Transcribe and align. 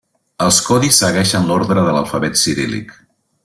Els 0.45 0.61
codis 0.69 0.97
segueixen 1.03 1.45
l'ordre 1.51 1.85
de 1.89 1.95
l'alfabet 1.99 2.41
ciríl·lic. 2.47 2.99